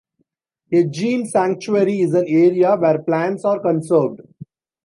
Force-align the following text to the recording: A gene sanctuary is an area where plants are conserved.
A 0.71 0.83
gene 0.85 1.27
sanctuary 1.27 1.99
is 1.99 2.15
an 2.15 2.25
area 2.27 2.75
where 2.75 3.03
plants 3.03 3.45
are 3.45 3.59
conserved. 3.59 4.21